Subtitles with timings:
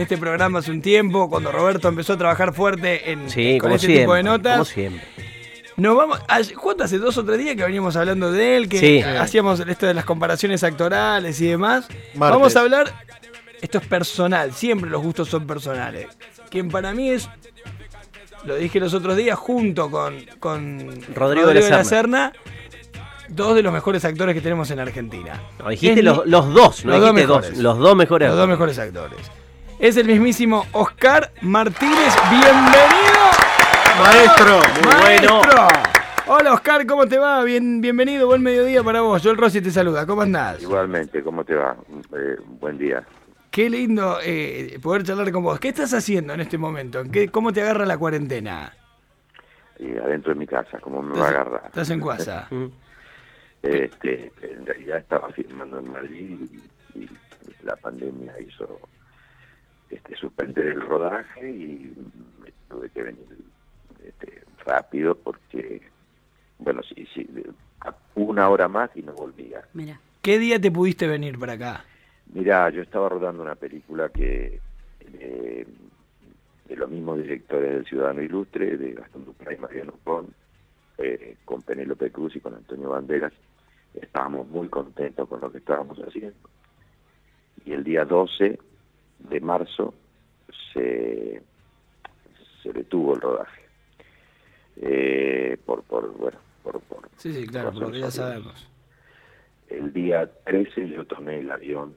[0.00, 3.74] este programa hace un tiempo, cuando Roberto empezó a trabajar fuerte en, Sí, con como
[3.74, 4.02] este siempre.
[4.04, 4.52] tipo de notas.
[4.52, 5.02] Como siempre.
[5.76, 6.20] Nos vamos,
[6.54, 9.00] justo hace dos o tres días que veníamos hablando de él, que Sí.
[9.02, 11.88] hacíamos esto de las comparaciones actorales y demás.
[12.14, 12.38] Martes.
[12.38, 12.94] Vamos a hablar,
[13.60, 16.06] esto es personal, siempre los gustos son personales.
[16.48, 17.28] Quien para mí es,
[18.44, 22.32] lo dije los otros días, junto con, con Rodrigo de la de la Serna.
[23.30, 25.42] Dos de los mejores actores que tenemos en Argentina.
[25.58, 27.12] No, dijiste los, dos, no los dos dijiste dos.
[27.14, 27.58] mejores.
[27.58, 28.28] Los dos mejores.
[28.28, 29.18] Los dos mejores actores.
[29.78, 32.12] Es el mismísimo Oscar Martínez.
[32.28, 33.30] Bienvenido.
[34.02, 35.40] Maestro, muy bueno.
[36.26, 37.44] Hola Oscar, ¿cómo te va?
[37.44, 39.22] Bien, bienvenido, buen mediodía para vos.
[39.22, 40.60] Joel Rossi te saluda, ¿cómo andás?
[40.62, 41.76] Igualmente, ¿cómo te va?
[42.12, 43.06] Eh, buen día.
[43.52, 45.60] Qué lindo eh, poder charlar con vos.
[45.60, 46.98] ¿Qué estás haciendo en este momento?
[46.98, 48.74] ¿En qué, ¿Cómo te agarra la cuarentena?
[49.78, 51.62] Y adentro de mi casa, ¿cómo me va a agarrar?
[51.66, 52.48] ¿Estás en casa?
[53.60, 56.38] Este, en realidad estaba filmando en Madrid
[56.94, 57.10] y, y
[57.64, 58.78] la pandemia hizo
[59.90, 61.94] este, suspender el rodaje y
[62.42, 63.26] me tuve que venir
[64.04, 65.82] este, rápido porque,
[66.58, 67.28] bueno, sí, sí,
[68.14, 69.62] una hora más y no volvía.
[69.74, 70.00] Mira.
[70.22, 71.84] ¿Qué día te pudiste venir para acá?
[72.34, 74.60] Mira, yo estaba rodando una película que
[75.14, 75.66] eh,
[76.66, 80.26] de los mismos directores del Ciudadano Ilustre, de Gastón Duprat y Mariano Pon,
[80.98, 83.32] eh, con Penélope Cruz y con Antonio Banderas.
[83.94, 86.36] Estábamos muy contentos con lo que estábamos haciendo.
[87.64, 88.58] Y el día 12
[89.18, 89.94] de marzo
[90.72, 91.42] se,
[92.62, 93.62] se detuvo el rodaje.
[94.80, 98.70] Eh, por, por, bueno, por, por Sí, sí, claro, por lo que ya sabemos.
[99.68, 101.96] el día 13 yo tomé el avión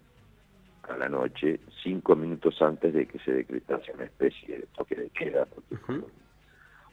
[0.89, 5.09] a la noche, cinco minutos antes de que se decretase una especie de toque de
[5.11, 6.01] queda, porque fue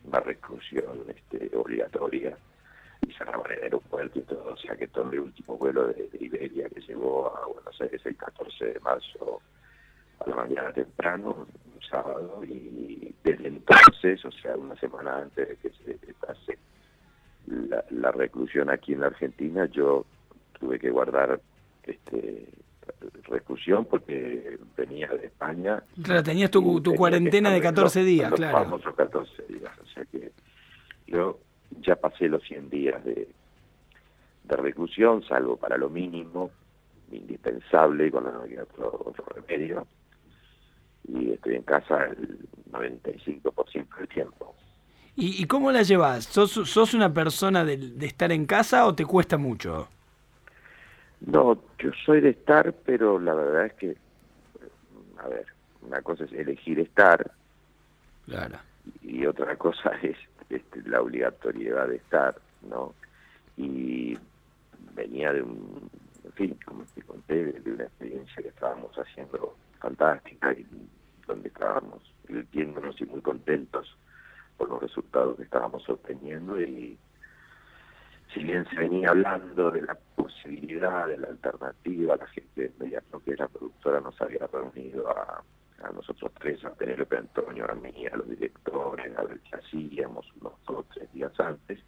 [0.04, 2.36] una reclusión este, obligatoria
[3.06, 6.24] y cerraban el aeropuerto y todo, o sea que tomé el último vuelo de, de
[6.24, 9.40] Iberia que llegó a Buenos Aires el 14 de marzo
[10.20, 15.56] a la mañana temprano, un sábado, y desde entonces, o sea, una semana antes de
[15.56, 16.58] que se decretase
[17.46, 20.04] la, la reclusión aquí en la Argentina, yo
[20.58, 21.40] tuve que guardar
[21.84, 22.48] este
[23.24, 25.82] reclusión porque venía de España.
[26.02, 28.58] Claro, tenías tu, cuarentena de estar 14 los- días, los claro.
[28.64, 30.32] famosos 14 días, o sea que
[31.06, 31.38] yo
[31.80, 33.28] ya pasé los 100 días de,
[34.44, 36.50] de reclusión, salvo para lo mínimo,
[37.10, 39.86] indispensable, cuando no había otro, otro remedio,
[41.08, 42.38] y estoy en casa el
[42.70, 44.54] 95% del tiempo.
[45.16, 46.24] ¿Y, y cómo la llevas?
[46.26, 49.88] ¿Sos, sos una persona de, de estar en casa o te cuesta mucho?
[51.20, 53.96] No, yo soy de estar, pero la verdad es que,
[55.18, 55.46] a ver,
[55.82, 57.32] una cosa es elegir estar
[58.26, 58.58] Claro.
[59.02, 60.16] y otra cosa es
[60.50, 62.36] este, la obligatoriedad de estar,
[62.68, 62.94] ¿no?
[63.56, 64.16] Y
[64.94, 65.90] venía de un,
[66.24, 70.64] en fin, como te conté, de una experiencia que estábamos haciendo fantástica y
[71.28, 73.96] donde estábamos divirtiéndonos y muy contentos
[74.56, 76.98] por los resultados que estábamos obteniendo y
[78.34, 83.22] si bien se venía hablando de la posibilidad, de la alternativa, la gente de Mediano,
[83.24, 85.42] que la productora, nos había reunido a,
[85.82, 90.26] a nosotros tres, a Penélope Antonio, a mí, a los directores, a ver qué hacíamos
[90.40, 91.78] unos dos o tres días antes.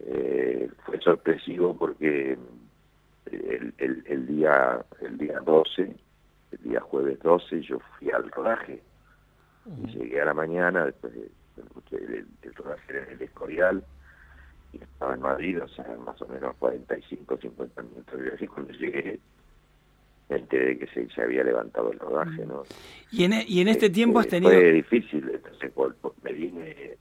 [0.00, 2.36] Eh, fue sorpresivo porque
[3.26, 5.96] el, el, el día el día 12,
[6.52, 8.82] el día jueves 12, yo fui al rodaje.
[9.66, 11.30] Y llegué a la mañana, después de,
[11.92, 13.84] el, el rodaje era en el Escorial,
[14.72, 18.48] y estaba en Madrid, o sea, más o menos 45, 50 minutos de viaje.
[18.48, 19.20] Cuando llegué,
[20.28, 22.62] me enteré de que se, se había levantado el rodaje, ¿no?
[23.10, 24.52] Y en, e- y en este tiempo has Este, tenido...
[24.60, 25.72] Fue difícil, entonces
[26.22, 26.96] me vine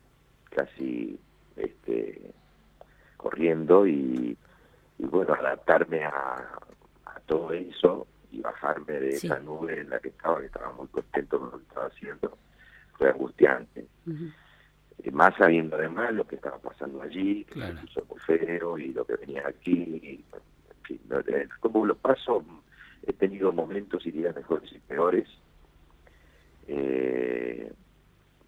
[0.49, 1.17] casi
[1.55, 2.31] este,
[3.17, 4.37] corriendo y,
[4.99, 6.11] y bueno, adaptarme a,
[7.05, 9.27] a todo eso y bajarme de Sí.
[9.27, 12.37] esa nube en la que estaba, que estaba muy contento con lo que estaba haciendo,
[12.97, 13.87] fue angustiante.
[15.03, 17.79] Eh, más sabiendo además lo que estaba pasando allí, que Claro.
[17.93, 21.95] se muy feo y lo que venía aquí, y, en fin, no, eh, como lo
[21.95, 22.45] paso,
[23.05, 25.27] he tenido momentos y días mejores y peores,
[26.67, 27.71] eh,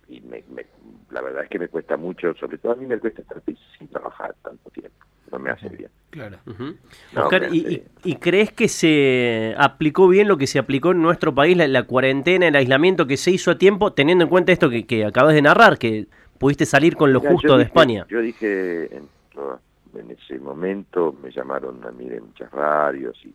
[0.08, 0.66] y me, me-
[1.12, 3.42] la verdad es que me cuesta mucho, sobre todo a mí me cuesta estar
[3.78, 4.98] sin trabajar tanto tiempo,
[5.32, 5.90] no me hace bien.
[6.10, 6.38] Claro.
[6.46, 6.76] Ujú.
[7.14, 10.60] No, Oscar, me ¿y, hace- y- y crees que se aplicó bien lo que se
[10.60, 14.26] aplicó en nuestro país, la, la cuarentena, el aislamiento que se hizo a tiempo, teniendo
[14.26, 16.08] en cuenta esto que, que acabas de narrar, que
[16.38, 18.06] pudiste salir con lo Mira, justo yo de dije- España?
[18.10, 19.62] Yo dije en, todas-
[19.96, 23.34] en ese momento, me llamaron a mí de muchas radios y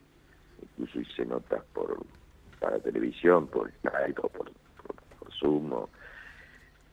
[0.62, 1.96] incluso hice notas por
[2.60, 4.50] para televisión, por Skype o por,
[4.82, 5.72] por, por Zoom.
[5.72, 5.88] o-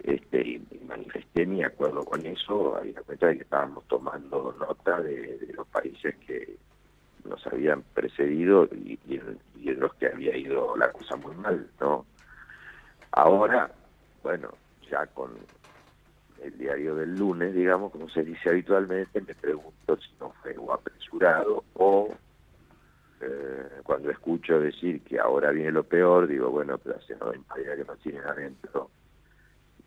[0.04, 5.40] este, y, manifesté mi acuerdo con eso, había cuenta de que estábamos tomando nota de,
[5.56, 6.58] los países que
[7.24, 9.40] nos habían precedido y, en,
[9.80, 12.06] los que había ido la cosa muy mal, ¿no?
[13.12, 13.72] Ahora,
[14.22, 14.50] bueno,
[14.90, 15.32] ya con
[16.44, 21.64] el diario del lunes, digamos, como se dice habitualmente, me pregunto si no fue apresurado
[21.74, 22.10] o
[23.22, 27.76] eh, cuando escucho decir que ahora viene lo peor, digo, bueno, pero hace 90 días
[27.78, 28.92] que nos tienen adentro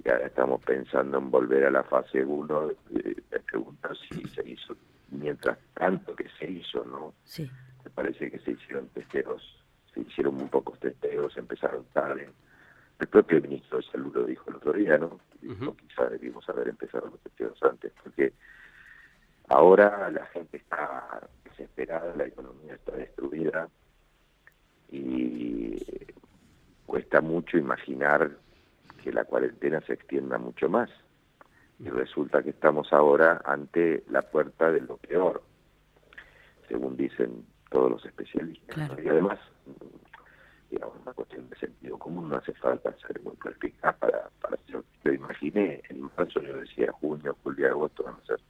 [0.05, 4.49] y ahora estamos pensando en volver a la fase 1, eh, me pregunto si se
[4.49, 4.77] hizo,
[5.11, 7.15] mientras tanto que se hizo, ¿no?
[7.25, 7.50] Sí.
[7.85, 9.43] Me parece que se hicieron testeos,
[9.93, 12.31] se hicieron muy pocos testeos, empezaron tarde.
[13.00, 15.21] El propio ministro de Salud lo dijo el otro día, ¿no?
[15.41, 18.33] Dijo, quizás debimos haber empezado los testeos antes, porque
[19.49, 23.69] ahora la gente está desesperada, la economía está destruida
[24.91, 25.77] y
[26.87, 28.31] cuesta mucho imaginar
[29.09, 30.91] que la cuarentena se extienda mucho más.
[31.79, 35.43] Y resulta que estamos ahora ante la puerta de lo peor,
[36.69, 38.75] según dicen todos los especialistas.
[38.75, 39.03] Claro.
[39.03, 39.39] Y además,
[40.71, 44.83] digamos, una cuestión de sentido común, no hace falta ser muy perspicaz para, para hacer.
[45.05, 48.41] Lo imaginé, en marzo yo decía junio, julio, agosto van a ser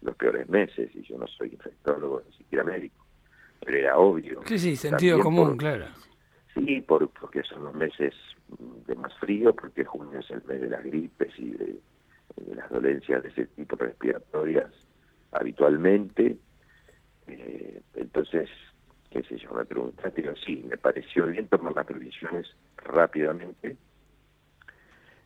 [0.00, 3.04] los peores meses, y yo no soy infectólogo, ni siquiera médico.
[3.60, 4.40] Pero era obvio.
[4.46, 5.86] Sí, sí, sentido común, por- claro.
[6.58, 8.14] Sí, por, porque son los meses
[8.86, 11.80] de más frío, porque junio es el mes de las gripes y de,
[12.54, 14.72] las dolencias de ese tipo respiratorias
[15.32, 16.36] habitualmente.
[17.28, 18.48] Eh, entonces,
[19.10, 22.46] qué sé yo, me preguntaste, digo, sí, me pareció bien tomar las previsiones
[22.76, 23.76] rápidamente,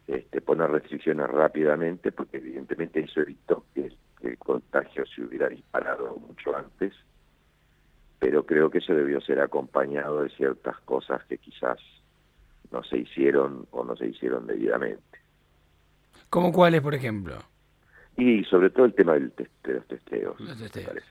[0.06, 3.90] este, poner restricciones rápidamente, porque evidentemente eso evitó que,
[4.20, 6.92] que el contagio se hubiera disparado mucho antes
[8.22, 11.76] pero creo que eso debió ser acompañado de ciertas cosas que quizás
[12.70, 15.18] no se hicieron o no se hicieron debidamente.
[16.30, 17.34] ¿Cómo cuáles, por ejemplo?
[18.16, 21.02] Y sobre todo el tema del tes- de los testeos, Los testeos.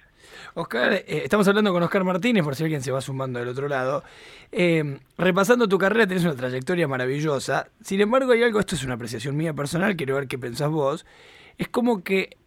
[0.53, 3.67] Oscar, eh, estamos hablando con Oscar Martínez, por si alguien se va sumando del otro
[3.67, 4.05] lado.
[4.49, 7.67] Eh, repasando tu carrera, tenés una trayectoria maravillosa.
[7.81, 11.05] Sin embargo, hay algo, esto es una apreciación mía personal, quiero ver qué pensás vos.
[11.57, 12.37] Es como que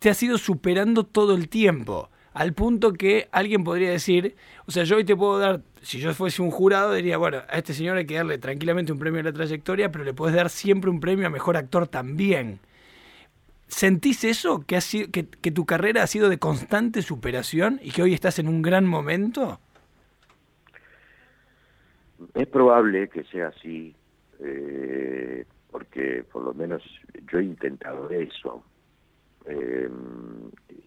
[0.00, 2.10] te has ido superando todo el tiempo.
[2.34, 4.34] Al punto que alguien podría decir,
[4.66, 7.58] o sea, yo hoy te puedo dar, si yo fuese un jurado, diría, bueno, a
[7.58, 10.50] este señor hay que darle tranquilamente un premio a la trayectoria, pero le puedes dar
[10.50, 12.58] siempre un premio a mejor actor también.
[13.68, 14.64] ¿Sentís eso?
[14.66, 18.40] ¿Que, ha sido, que, tu carrera ha sido de constante superación y que hoy estás
[18.40, 19.60] en un gran momento?
[22.34, 23.94] Es probable que sea así,
[24.40, 26.82] eh, porque por lo menos
[27.30, 28.64] yo he intentado eso.
[29.46, 29.88] Eh,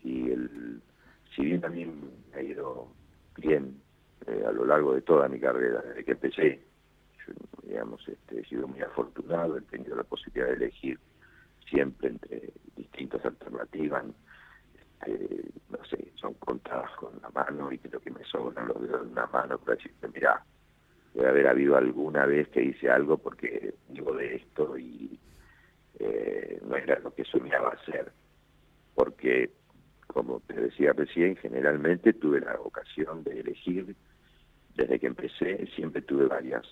[0.03, 0.81] y el,
[1.37, 2.87] si bien a mí me ha ido
[3.37, 3.79] bien
[4.25, 6.61] eh, a lo largo de toda mi carrera, desde que empecé,
[7.25, 10.99] yo, digamos, este, he sido muy afortunado, he tenido la posibilidad de elegir
[11.69, 14.03] siempre entre distintas alternativas.
[15.05, 19.05] Este, no sé, son contadas con la mano y creo que me sobran los dedos
[19.05, 20.43] de una mano para decirte, mira,
[21.13, 25.19] debe haber habido alguna vez que hice algo porque digo de esto y
[25.99, 28.11] eh, no era lo que soñaba hacer.
[28.95, 29.51] Porque,
[30.07, 33.95] como te decía recién, generalmente tuve la ocasión de elegir,
[34.75, 36.67] desde que empecé, siempre tuve varios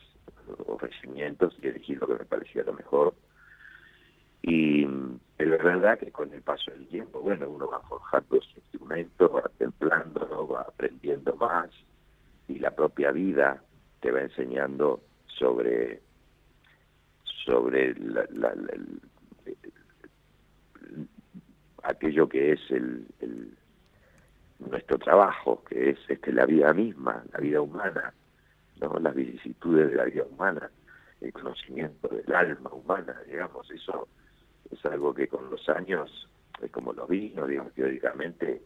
[0.68, 3.16] ofrecimientos y elegí lo que me parecía lo mejor.
[4.42, 4.84] Y
[5.38, 9.50] es verdad que con el paso del tiempo, bueno, uno va forjando su instrumento, va
[9.58, 11.70] templándolo, va aprendiendo más
[12.48, 13.64] y la propia vida
[14.02, 16.02] te va enseñando sobre
[17.46, 18.28] sobre la-
[21.86, 23.06] aquello que es el,
[24.60, 28.14] nuestro trabajo, que es este, la vida misma, la vida humana,
[28.82, 29.00] ¿no?
[29.00, 30.70] las vicisitudes de la vida humana,
[31.22, 34.08] el conocimiento del alma humana, digamos, eso
[34.72, 36.30] es algo que con los años,
[36.62, 38.62] es como los vinos, digamos, teóricamente,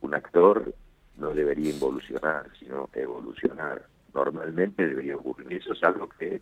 [0.00, 0.72] un actor
[1.16, 3.86] no debería involucionar, sino evolucionar.
[4.14, 5.52] Normalmente debería ocurrir.
[5.52, 6.40] Eso es algo que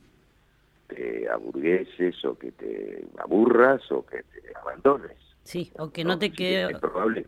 [0.88, 5.16] te aburgueses o que te aburras o que te abandones.
[5.44, 6.72] Sí, o que no te Así quede...
[6.72, 7.26] Es probable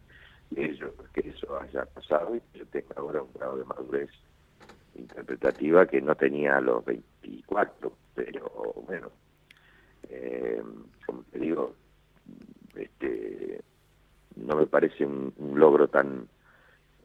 [0.54, 4.11] que eso, que eso haya pasado y que yo tenga ahora un grado de madurez
[4.95, 9.11] interpretativa que no tenía a los 24, pero bueno,
[10.09, 10.62] eh,
[11.07, 11.75] como te digo,
[12.75, 13.61] este,
[14.37, 16.28] no me parece un, un logro tan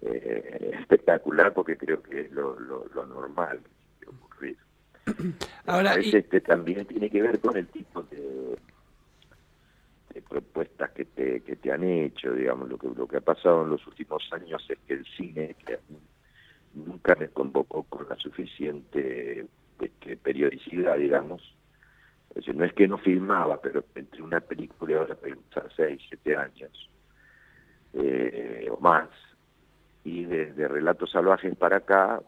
[0.02, 3.62] eh, espectacular porque creo que es lo, lo, lo normal
[4.00, 4.58] que ocurrir.
[5.66, 8.58] Ahora, A veces y- este también tiene que ver con el tipo de
[10.22, 13.72] propuestas que te, que te han hecho, digamos, lo que, lo que ha pasado en
[13.72, 15.56] los últimos años es que el cine,
[16.74, 19.48] nunca me convocó con la suficiente
[19.80, 21.42] este, periodicidad, digamos,
[22.30, 26.02] es decir, no es que no filmaba, pero entre una película y otra película, seis,
[26.08, 26.90] siete años,
[27.94, 29.10] eh, o más,
[30.04, 32.22] y desde Relatos Salvajes para acá,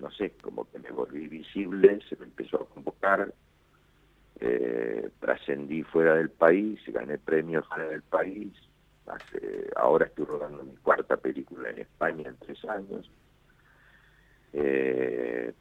[0.00, 3.32] no sé, como que me volví visible, se me empezó a convocar,
[4.44, 8.52] eh, trascendí fuera del país, gané premios fuera del país.
[9.06, 13.10] Hace, ahora estoy rodando mi cuarta película en España en tres años.
[14.52, 15.52] Eh,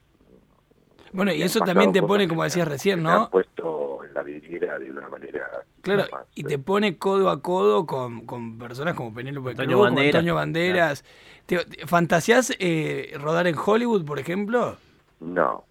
[1.13, 3.29] bueno, y eso también te pone, como decías recién, que me han ¿no?
[3.29, 5.63] puesto en la vidriera de una manera.
[5.81, 9.85] Claro, más, y te pone codo a codo con, con personas como Penélope Antonio Cruz,
[9.89, 10.15] Banderas.
[10.15, 11.05] Antonio Banderas.
[11.45, 14.77] Te- ¿Fantaseás eh, rodar en Hollywood, por ejemplo?
[15.19, 15.65] No.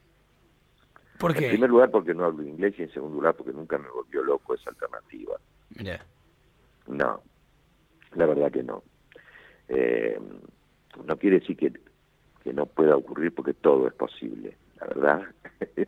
[1.20, 3.88] ¿Por En primer lugar porque no hablo inglés y en segundo lugar porque nunca me
[3.90, 5.36] volvió loco esa alternativa.
[6.88, 7.22] No,
[8.14, 8.82] la verdad que no.
[9.68, 10.18] Eh,
[11.04, 11.72] no quiere decir que,
[12.42, 15.22] que no pueda ocurrir porque todo es posible, la verdad.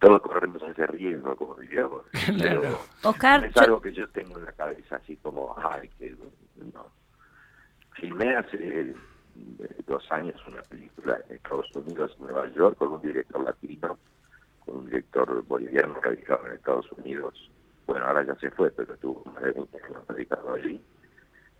[0.00, 2.02] Todos corremos ese riesgo, como diríamos.
[2.36, 2.60] Claro.
[2.62, 6.14] Pero Oscar, es yo- algo que yo tengo en la cabeza, así como, ay, que
[6.74, 6.86] no.
[7.94, 8.94] Filmé hace eh,
[9.86, 13.98] dos años una película en Estados Unidos, en Nueva York, con un director latino,
[14.70, 17.50] un director boliviano radicado en Estados Unidos.
[17.86, 20.80] Bueno, ahora ya se fue, pero estuvo más de 20 años radicado allí,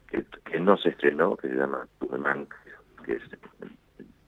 [0.09, 2.57] que, que no se estrenó, que se llama Tourmanque,
[3.05, 3.23] que es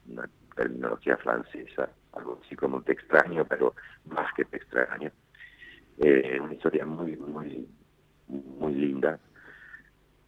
[0.08, 3.74] una terminología francesa, algo así como te extraño, pero
[4.06, 5.10] más que te extraño.
[5.98, 7.68] Eh, una historia muy, muy,
[8.28, 9.18] muy linda,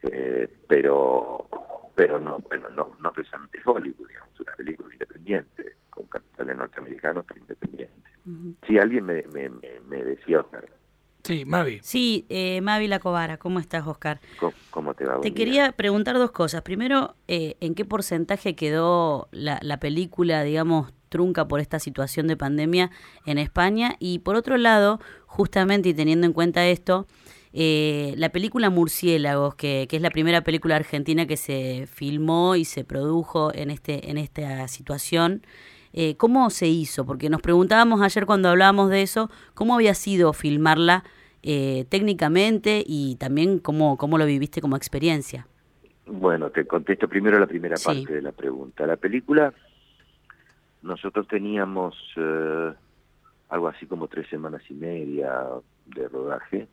[0.03, 1.49] eh, pero
[1.95, 7.44] pero no, bueno, no, no precisamente Hollywood, digamos, una película independiente, con capitales norteamericanos, independiente.
[8.79, 10.67] Alguien me, me, me, me decía, Oscar,
[11.23, 11.81] Sí, Mavi.
[11.83, 14.21] sí, eh, Mavi Lacobara, ¿cómo estás, Oscar?
[14.39, 15.21] ¿cómo, cómo te va?
[15.21, 16.61] Te quería preguntar dos cosas.
[16.63, 22.37] Primero, eh, ¿en qué porcentaje quedó la, la película, digamos, trunca por esta situación de
[22.37, 22.91] pandemia
[23.25, 23.97] en España?
[24.01, 27.07] Y por otro lado, justamente y teniendo en cuenta esto,
[27.55, 32.67] eh, la película Murciélagos, que, que es la primera película argentina que se filmó y
[32.67, 35.47] se produjo en, este, en esta situación,
[35.95, 37.07] eh, ¿cómo se hizo?
[37.07, 41.05] Porque nos preguntábamos ayer cuando hablábamos de eso, ¿cómo había sido filmarla
[41.43, 45.47] eh, técnicamente y también cómo, cómo lo viviste como experiencia?
[46.07, 47.85] Bueno, te contesto primero la primera Sí.
[47.87, 48.87] parte de la pregunta.
[48.87, 49.55] La película,
[50.83, 52.73] nosotros teníamos eh,
[53.49, 55.33] algo así como tres semanas y media
[55.87, 56.67] de rodaje.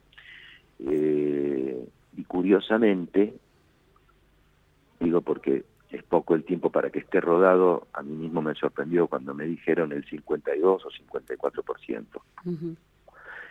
[0.79, 1.85] Eh,
[2.17, 3.33] y curiosamente,
[4.99, 9.07] digo porque es poco el tiempo para que esté rodado, a mí mismo me sorprendió
[9.07, 12.05] cuando me dijeron el 52 o 54%.
[12.45, 12.75] Ujú.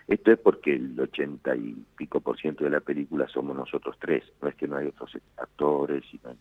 [0.09, 4.25] Esto es porque el 80 y pico por ciento de la película somos nosotros tres,
[4.43, 6.03] no es que no hay otros actores.
[6.13, 6.35] Y no-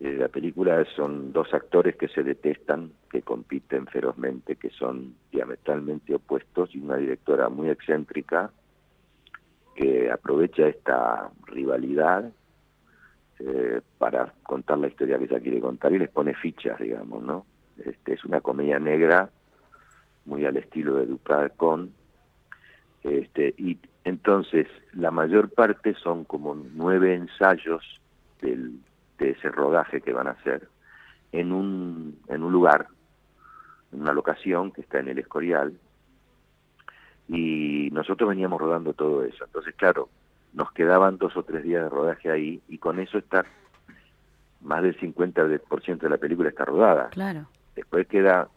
[0.00, 6.16] Eh, la película son dos actores que se detestan, que compiten ferozmente, que son diametralmente
[6.16, 8.50] opuestos y una directora muy excéntrica
[9.76, 12.30] que aprovecha esta rivalidad
[13.40, 17.46] eh, para contar la historia que ella quiere contar y les pone fichas, digamos, ¿no?
[17.84, 19.30] Este, es una comedia negra
[20.24, 21.92] muy al estilo de Dupracon,
[23.02, 28.00] este, y entonces la mayor parte son como nueve ensayos
[28.40, 28.78] del,
[29.18, 30.68] de ese rodaje que van a hacer
[31.32, 32.86] en un, en un lugar,
[33.92, 35.78] en una locación que está en el Escorial,
[37.28, 39.44] y nosotros veníamos rodando todo eso.
[39.44, 40.08] Entonces, claro,
[40.54, 43.44] nos quedaban dos o tres días de rodaje ahí, y con eso está
[44.60, 47.08] más del 50% de la película está rodada.
[47.10, 47.46] Claro.
[47.76, 48.48] Después queda,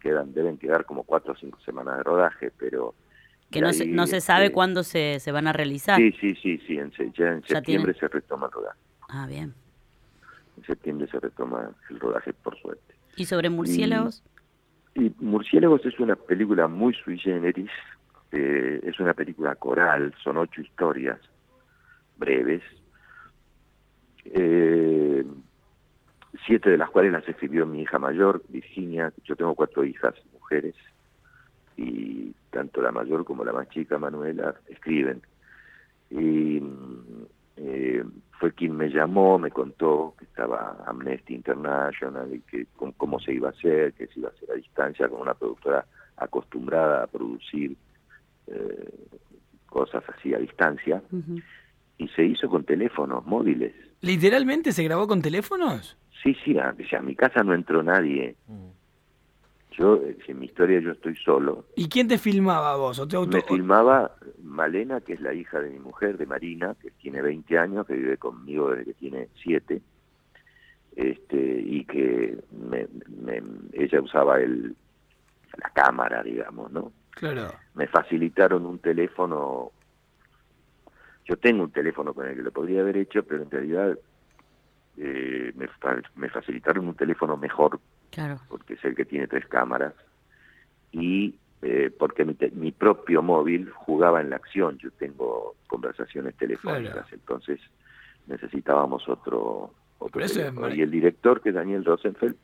[0.00, 2.94] quedan, deben quedar como cuatro o cinco semanas de rodaje, pero
[3.50, 5.98] Que no se, no se sabe este, cuándo se, se van a realizar.
[5.98, 8.78] Sí, sí, sí, sí, en, se- ya en Ya septiembre se retoma el rodaje.
[9.08, 9.54] Ah, bien.
[10.56, 12.94] En septiembre se retoma el rodaje, por suerte.
[13.16, 14.22] ¿Y sobre murciélagos?
[14.94, 17.70] Y Murciélagos es una película muy sui generis,
[18.36, 21.18] es una película coral, son ocho historias
[22.16, 22.62] breves,
[24.26, 25.24] eh,
[26.46, 30.74] siete de las cuales las escribió mi hija mayor, Virginia, yo tengo cuatro hijas mujeres,
[31.76, 35.20] y tanto la mayor como la más chica, Manuela, escriben.
[36.10, 36.62] Y
[37.56, 38.04] eh,
[38.38, 43.32] fue quien me llamó, me contó que estaba Amnesty International y que cómo, cómo se
[43.32, 45.84] iba a hacer, que se iba a hacer a distancia con una productora
[46.16, 47.76] acostumbrada a producir
[48.48, 48.90] eh,
[49.66, 51.02] cosas así a distancia.
[51.98, 53.74] Y se hizo con teléfonos móviles.
[54.02, 55.96] ¿Literalmente se grabó con teléfonos?
[56.22, 58.36] Sí, sí, a, mi casa no entró nadie.
[59.78, 62.98] Yo, eh, en mi historia yo estoy solo, ¿Y quién te filmaba a vos?
[62.98, 66.74] ¿O te auto- Me filmaba Malena, que es la hija de mi mujer, de Marina,
[66.80, 69.82] que tiene 20 años, que vive conmigo desde que tiene 7,
[70.96, 71.36] este,
[71.66, 72.88] y que me-
[73.22, 73.42] me-
[73.74, 74.74] ella usaba el,
[75.62, 76.92] la cámara, digamos, ¿no?
[77.16, 77.52] Claro.
[77.74, 79.72] Me facilitaron un teléfono,
[81.24, 83.98] yo tengo un teléfono con el que lo podría haber hecho, pero en realidad
[84.98, 87.80] eh, me, fa- me facilitaron un teléfono mejor
[88.10, 88.38] Claro.
[88.48, 89.94] porque es el que tiene tres cámaras,
[90.92, 94.76] y eh, porque mi, te- mi propio móvil jugaba en la acción.
[94.78, 97.08] Yo tengo conversaciones telefónicas, Claro.
[97.12, 97.60] entonces
[98.26, 100.74] necesitábamos otro, otro Pero eso es teléfono.
[100.74, 102.36] Y el director, que es Daniel Rosenfeld,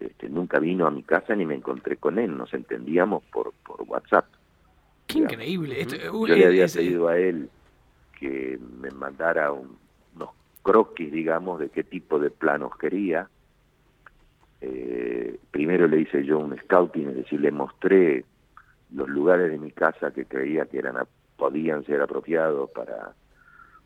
[0.00, 3.82] este, nunca vino a mi casa ni me encontré con él, nos entendíamos por, por
[3.82, 4.26] WhatsApp.
[5.06, 5.80] Qué increíble.
[5.80, 7.48] Esto, uh, Yo le había es- pedido a él
[8.18, 9.76] que me mandara un-
[10.16, 10.30] unos
[10.62, 13.28] croquis, digamos, de qué tipo de planos quería.
[14.60, 18.24] Eh, primero le hice yo un scouting, es decir, le mostré
[18.94, 20.96] los lugares de mi casa que creía que eran
[21.36, 23.12] podían ser apropiados para,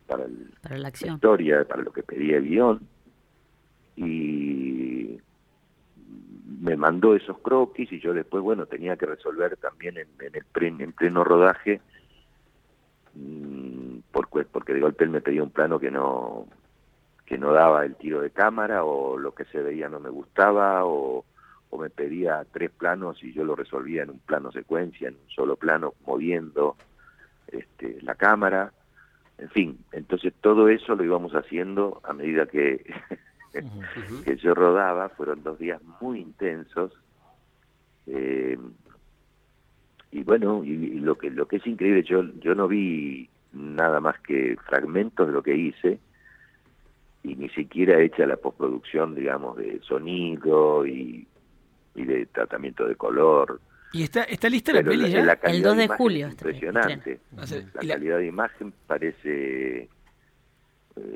[0.07, 2.81] para el- Para la historia, para lo que pedía el guion.
[3.97, 4.96] Y
[6.61, 10.45] me mandó esos croquis y yo después, bueno, tenía que resolver también en, en el
[10.45, 11.81] pre- en pleno rodaje,
[13.15, 16.47] mm, por cue- porque de golpe él me pedía un plano que no
[17.25, 20.85] que no daba el tiro de cámara o lo que se veía no me gustaba
[20.85, 21.25] o,
[21.71, 25.29] o me pedía tres planos y yo lo resolvía en un plano secuencia, en un
[25.31, 26.77] solo plano, moviendo
[27.49, 28.73] este, la cámara.
[29.39, 32.85] En fin, entonces todo eso lo íbamos haciendo a medida que,
[34.25, 35.09] que yo rodaba.
[35.11, 36.93] Fueron dos días muy intensos.
[38.07, 38.59] eh,
[40.13, 44.01] y bueno, y, y lo que lo que es increíble, yo, yo no vi nada
[44.01, 45.99] más que fragmentos de lo que hice
[47.23, 51.27] y ni siquiera hecha la postproducción, digamos, de sonido y,
[51.97, 53.61] y de tratamiento de color.
[53.93, 55.25] ¿Y está, está lista la peli ya?
[55.25, 57.21] la calidad 2 de imagen julio Impresionante.
[57.45, 59.91] Sea, La la- calidad de imagen parece eh,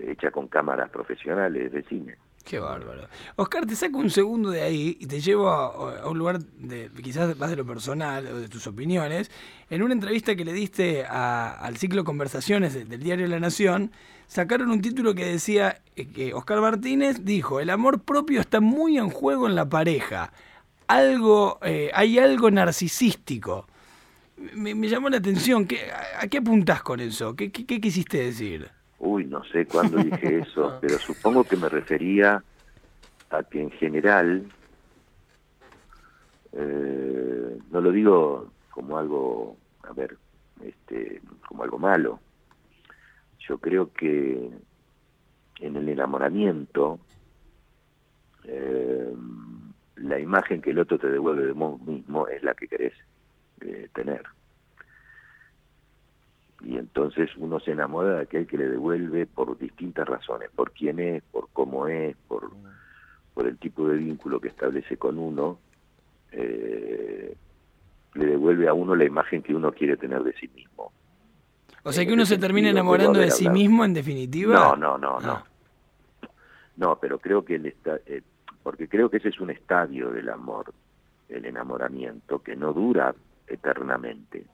[0.09, 2.17] hecha con cámaras profesionales de cine.
[2.45, 3.07] Qué bárbaro.
[3.37, 7.37] Oscar, te saco un segundo de ahí y te llevo a, un lugar de quizás
[7.39, 9.31] más de lo personal o de tus opiniones.
[9.69, 13.93] En una entrevista que le diste al ciclo Conversaciones de- del diario La Nación,
[14.27, 18.97] sacaron un título que decía eh, que Oscar Martínez dijo, el amor propio está muy
[18.99, 20.33] en juego en la pareja.
[20.89, 23.67] Algo, eh, hay algo narcisístico.
[24.55, 25.67] Me, llamó la atención.
[25.67, 25.79] ¿Qué,
[26.21, 27.37] a, qué apuntás con eso?
[27.37, 28.71] ¿Qué, qué, qué quisiste decir?
[29.01, 32.43] Uy, no sé cuándo dije eso, pero supongo que me refería
[33.31, 34.45] a que en general,
[36.53, 40.17] eh, no lo digo como algo, a ver,
[40.63, 42.21] este, como algo malo.
[43.49, 44.51] Yo creo que
[45.61, 47.01] en el enamoramiento,
[48.45, 49.15] eh,
[49.97, 52.95] la imagen que el otro te devuelve de vos mismo es la que querés
[53.63, 54.25] eh, tener
[56.63, 60.99] y entonces uno se enamora de aquel que le devuelve por distintas razones, por quién
[61.01, 62.51] es, por cómo es, por,
[63.35, 65.59] por el tipo de vínculo que establece con uno,
[66.33, 67.35] eh,
[68.15, 70.93] le devuelve a uno la imagen que uno quiere tener de sí mismo.
[71.83, 74.53] O sea que uno se termina enamorando de sí mismo en definitiva.
[74.55, 75.33] No, no, no, no.
[75.33, 75.45] Ah.
[76.77, 78.23] No, pero creo que el esta- eh,
[78.63, 80.73] porque creo que ese es un estadio del amor,
[81.29, 83.15] el enamoramiento, que no dura
[83.47, 84.45] eternamente.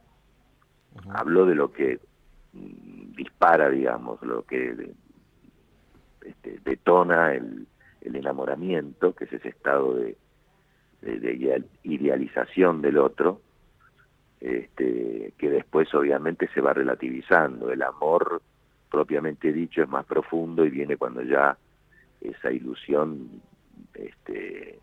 [1.15, 1.99] Hablo de lo que
[2.53, 4.93] mm, dispara, digamos, lo que
[6.23, 7.67] este, detona el,
[8.01, 10.17] el enamoramiento, que es ese estado de,
[11.01, 13.43] de- de ideal- idealización del otro,
[14.41, 17.71] este, que después obviamente se va relativizando.
[17.71, 18.43] El amor
[18.91, 21.57] propiamente dicho es más profundo y viene cuando ya
[22.21, 23.29] esa ilusión
[23.95, 24.79] este,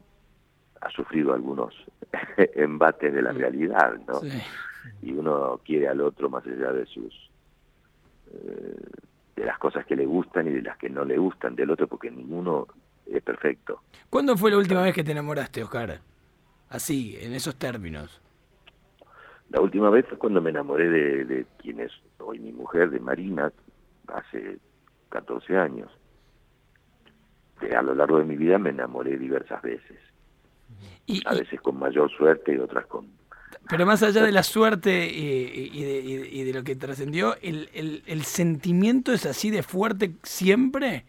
[0.81, 1.73] ha sufrido algunos
[2.55, 4.21] embates de la realidad, ¿no?
[4.21, 4.29] Sí.
[5.01, 7.13] Y uno quiere al otro más allá de sus
[8.33, 8.77] eh,
[9.35, 11.87] de las cosas que le gustan y de las que no le gustan del otro
[11.87, 12.67] porque ninguno
[13.05, 15.99] es perfecto ¿Cuándo fue la última vez que te enamoraste, Oscar?
[16.69, 18.21] Así, en esos términos.
[19.49, 22.99] la última vez fue cuando me enamoré de, de quien es hoy mi mujer de
[22.99, 23.51] Marina
[24.07, 24.57] hace
[25.09, 25.89] 14 años
[27.59, 29.99] Que a lo largo de mi vida me enamoré diversas veces
[31.05, 33.07] Y, a veces con mayor suerte y otras con
[33.69, 36.75] pero más allá de la suerte y, y de, y de- y de lo que
[36.75, 41.05] trascendió, ¿el, el, el sentimiento es así de fuerte siempre?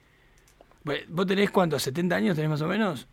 [1.08, 1.86] ¿Vos tenés cuántos?
[1.86, 3.08] ¿70 años tenés más o menos?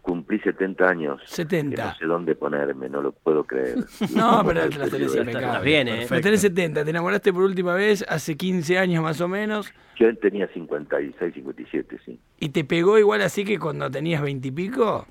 [0.00, 1.82] cumplí 70 años que 70.
[1.82, 3.78] no sé dónde ponerme no lo puedo creer
[4.14, 5.64] No, pero la tenés impecable.
[5.64, 6.04] bien, ¿eh?
[6.06, 10.14] Pero tenés 70, te enamoraste por última vez hace 15 años más o menos yo
[10.18, 15.06] tenía 56 57 sí y te pegó igual así que cuando tenías 20 y pico.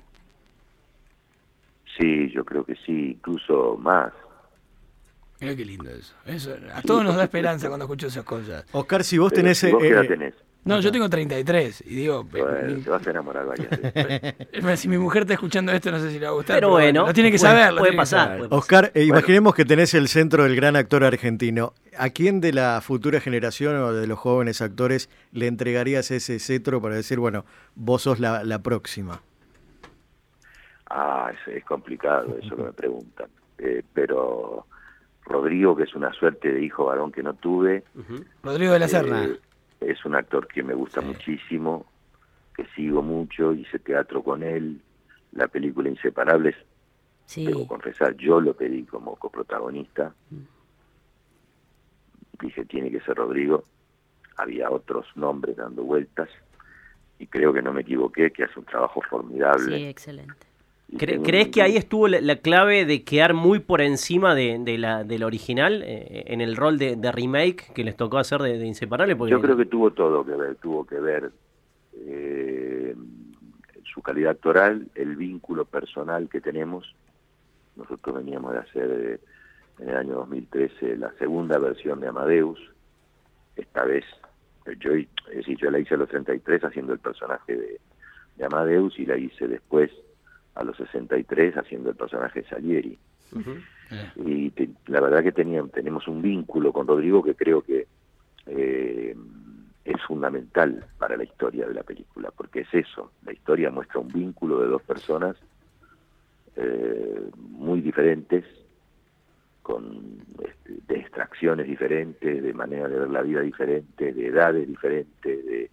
[1.98, 4.12] Sí, yo creo que sí, incluso más.
[5.40, 6.14] Mira qué lindo eso.
[6.26, 8.64] eso a todos nos da esperanza cuando escucho esas cosas.
[8.72, 9.72] Oscar, si vos Pero, tenés...
[9.72, 10.34] ¿Vos qué edad eh, tenés?
[10.64, 14.34] No, yo tengo 33 y digo, Bueno, mi- te vas a enamorar varias veces.
[14.50, 16.56] Pero si mi mujer está escuchando esto, no sé si le va a gustar.
[16.56, 17.78] Pero bueno, lo tiene que puede- saber.
[17.78, 18.38] puede pasar, saber.
[18.38, 18.58] puede pasar.
[18.58, 21.74] Oscar, eh, imaginemos que tenés el centro del gran actor argentino.
[21.98, 26.80] ¿A quién de la futura generación o de los jóvenes actores le entregarías ese cetro
[26.80, 29.20] para decir, bueno, vos sos la, la próxima?
[30.96, 33.28] Ah, es, es complicado eso que me preguntan.
[33.58, 34.64] eh, pero
[35.24, 37.82] Rodrigo, que es una suerte de hijo varón que no tuve.
[38.42, 39.24] Rodrigo de la Serna.
[39.24, 39.40] Eh,
[39.80, 41.84] es un actor que me gusta muchísimo,
[42.56, 44.80] que sigo mucho, hice teatro con él.
[45.32, 46.54] La película Inseparables,
[47.26, 47.44] Sí.
[47.46, 50.14] debo confesar, yo lo pedí como coprotagonista.
[52.40, 53.64] Dije, tiene que ser Rodrigo.
[54.36, 56.28] Había otros nombres dando vueltas
[57.18, 59.76] y creo que no me equivoqué, que hace un trabajo formidable.
[59.78, 60.46] Sí, excelente.
[60.88, 64.34] Y ¿Cre- tengo ¿Crees que ahí estuvo la, la clave de quedar muy por encima
[64.34, 68.18] de, de la, del original eh, en el rol de, de remake que les tocó
[68.18, 69.16] hacer de, de Inseparable?
[69.16, 71.30] Porque Yo creo que tuvo todo que ver, tuvo que ver
[72.06, 72.94] eh,
[73.92, 76.94] su calidad actoral, el vínculo personal que tenemos.
[77.76, 79.20] Nosotros veníamos de hacer eh,
[79.82, 82.58] en el año 2013 la segunda versión de Amadeus.
[83.56, 84.04] Esta vez,
[84.66, 87.80] eh, yo, es decir, yo la hice a los 33 haciendo el personaje de,
[88.36, 89.90] de Amadeus y la hice después
[90.54, 92.98] a los 63 haciendo el personaje de Salieri.
[94.16, 97.86] Y te- la verdad que tenían, tenemos un vínculo con Rodrigo que creo que
[98.46, 99.16] eh,
[99.84, 104.08] es fundamental para la historia de la película, porque es eso, la historia muestra un
[104.08, 105.36] vínculo de dos personas
[106.56, 108.44] eh, muy diferentes,
[109.62, 115.44] con este, de extracciones diferentes, de manera de ver la vida diferente, de edades diferentes,
[115.46, 115.70] de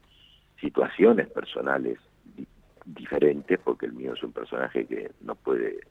[0.59, 1.99] situaciones personales
[2.85, 5.81] diferentes, porque el mío es un personaje que no puede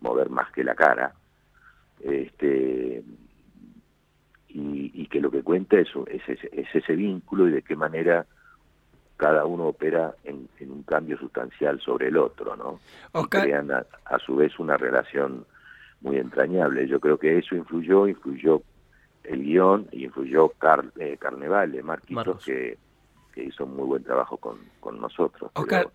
[0.00, 1.14] mover más que la cara,
[2.02, 3.02] este
[4.48, 7.74] y, y que lo que cuenta es, es, ese- es ese vínculo y de qué
[7.76, 8.26] manera
[9.16, 12.80] cada uno opera en, en un cambio sustancial sobre el otro, ¿no?
[13.40, 15.44] Y crean a, a su vez una relación
[16.00, 16.86] muy entrañable.
[16.86, 18.62] Yo creo que eso influyó, influyó
[19.22, 22.44] el guion y influyó Car, eh, Carnevale, Marquitos, Marcos.
[22.44, 22.76] que,
[23.32, 25.50] que hizo un muy buen trabajo con, con nosotros.
[25.78, 25.92] Pero-.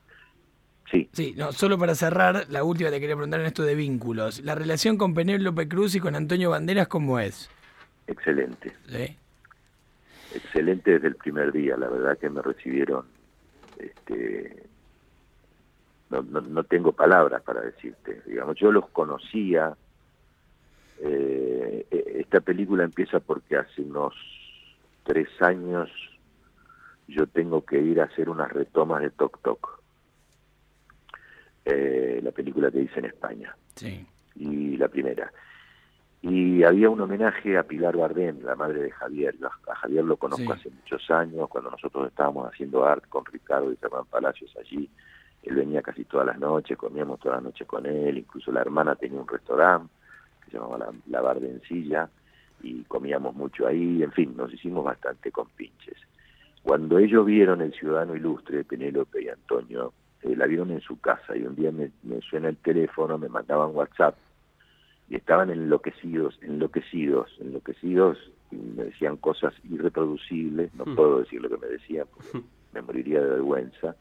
[0.91, 4.41] Sí, Sí, no, solo para cerrar, la última te quería preguntar en esto de vínculos.
[4.43, 7.49] La relación con Penélope Cruz y con Antonio Banderas, ¿cómo es?
[8.08, 8.73] excelente.
[8.88, 9.15] ¿Sí?
[10.36, 13.06] excelente desde el primer día, la verdad que me recibieron,
[13.80, 14.63] este,
[16.10, 19.75] no, no, no tengo palabras para decirte, digamos, yo los conocía,
[21.02, 24.13] eh, e- esta película empieza porque hace unos
[25.04, 25.89] tres años
[27.08, 29.78] yo tengo que ir a hacer unas retomas de Tok Tok,
[31.65, 34.06] eh, la película que hice en España Sí.
[34.36, 35.32] y la primera.
[36.22, 39.36] Y había un homenaje a Pilar Bardem, la madre de Javier.
[39.43, 40.52] A a Javier lo conozco Sí.
[40.52, 44.89] hace muchos años, cuando nosotros estábamos haciendo art con Ricardo y Germán Palacios allí.
[45.43, 48.95] Él venía casi todas las noches, comíamos todas las noches con él, incluso la hermana
[48.95, 49.88] tenía un restaurante
[50.43, 52.10] que se llamaba La, la Bardencilla
[52.62, 55.95] y comíamos mucho ahí, en fin, nos hicimos bastante compinches.
[56.62, 61.36] Cuando ellos vieron El Ciudadano Ilustre, Penélope y Antonio, eh, la vieron en su casa
[61.36, 64.15] y un día me, me suena el teléfono, me mandaban WhatsApp
[65.10, 68.17] y estaban enloquecidos, enloquecidos, enloquecidos,
[68.51, 70.95] y me decían cosas irreproducibles, no Mm.
[70.95, 72.41] puedo decir lo que me decían, porque
[72.73, 73.95] me moriría de vergüenza.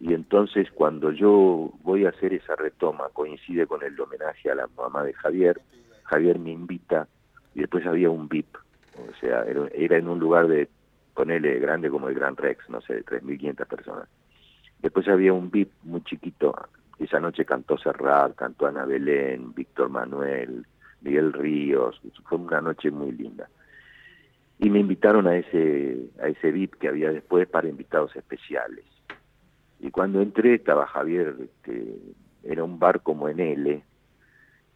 [0.00, 4.66] Y entonces cuando yo voy a hacer esa retoma, coincide con el homenaje a la
[4.76, 5.60] mamá de Javier,
[6.04, 7.08] Javier me invita
[7.54, 8.54] y después había un VIP,
[8.96, 10.68] o sea, era, era en un lugar de,
[11.14, 14.08] ponele, grande como el Gran Rex, no sé, de 3.500 personas.
[14.82, 16.54] Después había un VIP muy chiquito.
[16.98, 20.66] Esa noche cantó Serrat, cantó Ana Belén, Víctor Manuel,
[21.00, 22.00] Miguel Ríos.
[22.24, 23.48] Fue una noche muy linda.
[24.58, 28.84] Y me invitaron a ese, a ese VIP que había después para invitados especiales.
[29.80, 31.96] Y cuando entré estaba Javier, este,
[32.44, 33.82] era un bar como en L,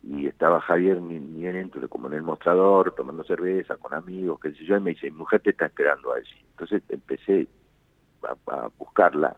[0.02, 4.64] y estaba Javier ni dentro, como en el mostrador, tomando cerveza con amigos, qué sé
[4.64, 6.44] yo, y me dice, mi mujer te está esperando allí.
[6.50, 7.48] Entonces empecé
[8.22, 9.36] a buscarla,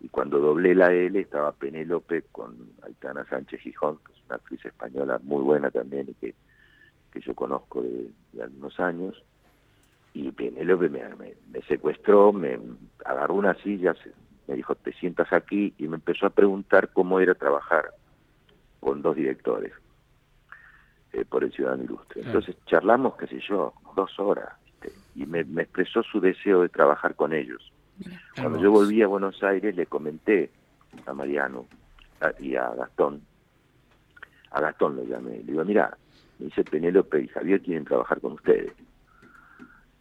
[0.00, 4.64] y cuando doblé la L estaba Penélope con Aitana Sánchez Gijón, que es una actriz
[4.64, 6.34] española muy buena también y que,
[7.12, 9.22] que yo conozco de, de algunos años,
[10.14, 12.58] y Penélope me, me, me secuestró, me
[13.04, 13.94] agarró una silla,
[14.48, 17.90] me dijo, te sientas aquí, y me empezó a preguntar cómo era trabajar
[18.80, 19.72] con dos directores
[21.12, 22.22] eh, por el Ciudadano Ilustre.
[22.22, 24.92] Entonces charlamos, qué sé yo, dos horas, ¿viste?
[25.14, 27.70] y me, me expresó su deseo de trabajar con ellos.
[28.34, 30.50] Cuando yo volví a Buenos Aires le comenté
[31.06, 31.66] a Mariano
[32.20, 33.22] a- y a Gastón,
[34.50, 35.96] a Gastón lo llamé, le digo, mira,
[36.38, 38.72] me dice Penélope y Javier quieren trabajar con ustedes.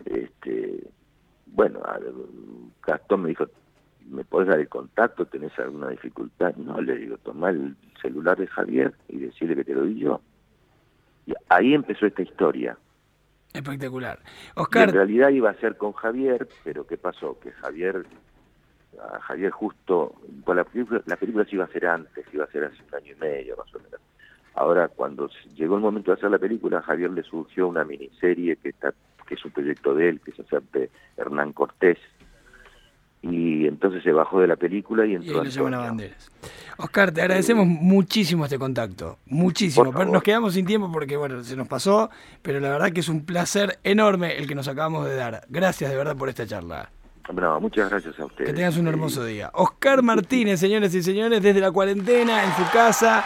[0.06, 0.84] Este,
[1.48, 2.00] bueno, a-
[2.86, 3.48] Gastón me dijo,
[4.10, 5.26] ¿me podés dar el contacto?
[5.26, 6.56] ¿Tenés alguna dificultad?
[6.56, 10.22] No, le digo, tomá el celular de Javier y decirle que te lo di yo.
[11.26, 12.78] Y ahí empezó esta historia.
[13.54, 14.20] Espectacular.
[14.24, 17.40] Y Oscar, en realidad iba a ser con Javier, pero ¿qué pasó?
[17.40, 18.06] Que Javier,
[19.02, 22.52] a Javier justo, pues la película, la película se iba a hacer antes, iba a
[22.52, 24.00] ser hace un año y medio más o menos.
[24.56, 28.58] Ahora, cuando llegó el momento de hacer la película, a Javier le surgió una miniserie
[28.58, 28.94] que está
[29.30, 32.00] que es un proyecto de él, que se llama Hernán Cortés,
[33.22, 36.32] y entonces se bajó de la película y entró y llaman a banderas.
[36.78, 39.92] Oscar, te agradecemos muchísimo este contacto, muchísimo.
[39.92, 42.10] Nos quedamos sin tiempo porque bueno, se nos pasó,
[42.42, 45.42] pero la verdad que es un placer enorme el que nos acabamos de dar.
[45.50, 46.90] Gracias de verdad por esta charla.
[47.34, 48.50] No, muchas gracias a ustedes.
[48.50, 49.52] Que tengas un hermoso día.
[49.54, 53.24] Oscar Martínez, señores y señores, desde la cuarentena en su casa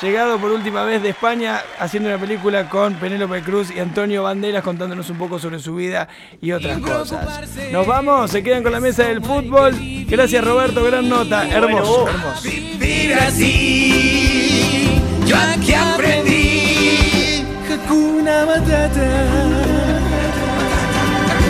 [0.00, 4.62] llegado por última vez de España haciendo una película con Penélope Cruz y Antonio Banderas
[4.62, 6.08] contándonos un poco sobre su vida
[6.40, 7.48] y otras cosas.
[7.70, 9.74] Nos vamos, se quedan con la mesa del fútbol.
[10.06, 12.42] Gracias Roberto, gran nota, hermoso, hermoso.
[12.42, 19.24] Vivir así, yo aquí aprendí Hakuna Matata.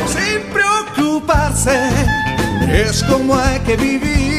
[0.07, 1.79] Sin preocuparse,
[2.71, 4.32] es como hay que vivir.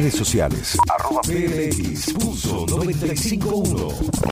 [0.00, 0.78] Redes sociales.
[0.98, 3.88] Arroba PLX, pulso 951.